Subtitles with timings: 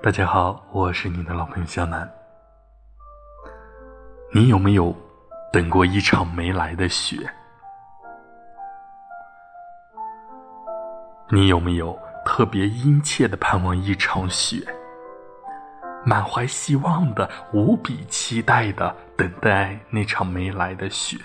[0.00, 2.08] 大家好，我是你的老朋友小南。
[4.32, 4.94] 你有没有
[5.52, 7.16] 等过一场没来的雪？
[11.30, 14.64] 你有没有特别殷切的盼望一场雪？
[16.06, 21.16] 满怀希望的、无比期待的等待那场没来的雪。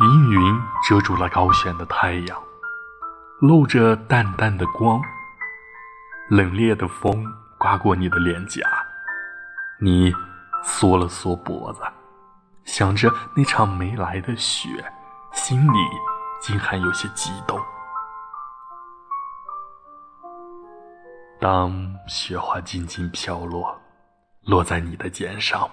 [0.00, 2.42] 阴云遮住了高悬的太阳，
[3.40, 5.00] 露着淡淡的光。
[6.30, 7.24] 冷冽的风
[7.58, 8.62] 刮过你的脸颊，
[9.78, 10.12] 你
[10.62, 11.82] 缩了缩脖子，
[12.64, 14.68] 想着那场没来的雪，
[15.32, 15.78] 心里
[16.40, 17.60] 竟还有些激动。
[21.40, 23.78] 当雪花静静飘落，
[24.44, 25.68] 落在你的肩上，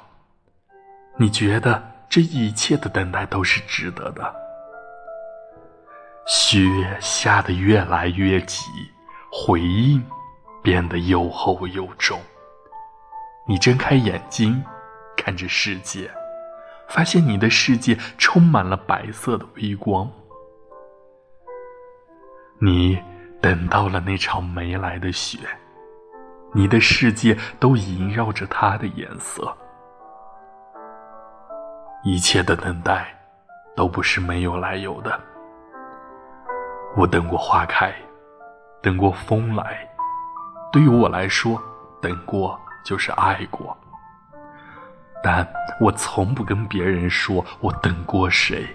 [1.18, 1.92] 你觉得？
[2.12, 4.36] 这一切的等待都是值得的。
[6.28, 8.66] 雪下得越来越急，
[9.32, 10.04] 回应
[10.62, 12.20] 变得又厚又重。
[13.48, 14.64] 你睁开眼睛，
[15.18, 16.10] 看着世界，
[16.88, 20.10] 发现你的世界充满了白色的微光。
[22.60, 23.02] 你
[23.42, 25.40] 等到了那场没来的雪，
[26.54, 29.52] 你的世界都萦绕着它的颜色。
[32.04, 33.08] 一切的等待，
[33.76, 35.20] 都不是没有来由的。
[36.96, 37.94] 我等过花开，
[38.82, 39.88] 等过风来。
[40.72, 41.62] 对于我来说，
[42.02, 43.78] 等过就是爱过。
[45.24, 45.48] 但
[45.80, 48.68] 我从不跟别人说我等过谁，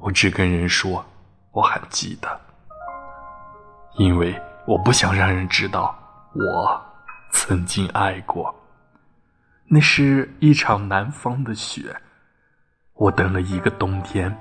[0.00, 1.04] 我只跟人说
[1.52, 2.40] 我还记得，
[3.96, 4.34] 因为
[4.66, 5.96] 我不想让人知道
[6.34, 6.82] 我
[7.30, 8.54] 曾经爱过。
[9.66, 11.94] 那是一场南方的雪。
[12.94, 14.36] 我等了一个冬天，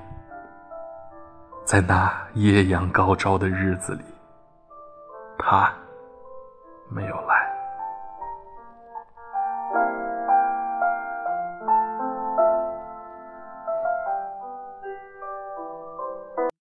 [1.63, 4.03] 在那艳阳高照的日子里，
[5.39, 5.71] 他
[6.91, 7.60] 没有来。